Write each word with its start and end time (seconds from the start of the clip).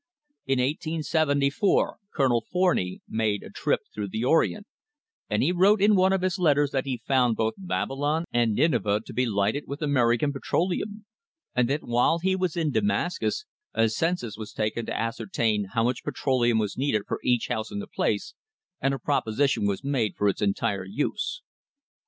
In 0.47 0.57
1874 0.57 1.97
Colonel 2.15 2.43
Forney 2.51 3.01
made 3.07 3.43
a 3.43 3.51
trip 3.51 3.81
through 3.93 4.07
the 4.07 4.23
Orient, 4.23 4.65
and 5.29 5.43
he 5.43 5.51
wrote 5.51 5.79
in 5.79 5.95
one 5.95 6.11
of 6.11 6.23
his 6.23 6.39
letters 6.39 6.71
that 6.71 6.87
he 6.87 7.03
found 7.05 7.35
both 7.35 7.53
Babylon 7.55 8.25
and 8.33 8.55
Nineveh 8.55 9.01
to 9.05 9.13
be 9.13 9.27
lighted 9.27 9.65
with 9.67 9.83
American 9.83 10.33
petroleum, 10.33 11.05
and 11.53 11.69
that 11.69 11.83
while 11.83 12.17
he 12.17 12.35
was 12.35 12.57
in 12.57 12.71
Damascus 12.71 13.45
a 13.75 13.89
census 13.89 14.37
was 14.37 14.53
taken 14.53 14.87
to 14.87 14.99
ascertain 14.99 15.65
how 15.75 15.83
much 15.83 16.03
petroleum 16.03 16.57
was 16.57 16.75
needed 16.75 17.03
for 17.07 17.19
each 17.23 17.49
house 17.49 17.69
in 17.69 17.77
the 17.77 17.85
place, 17.85 18.33
and 18.81 18.95
a 18.95 18.97
proposition 18.97 19.67
was 19.67 19.83
made 19.83 20.15
for 20.17 20.27
its 20.27 20.41
entire 20.41 20.83
use. 20.83 21.43